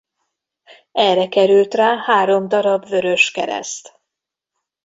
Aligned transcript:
Erre 0.91 1.27
került 1.27 1.73
rá 1.73 1.97
három 2.05 2.47
darab 2.47 2.87
vörös 2.87 3.31
kereszt. 3.31 3.99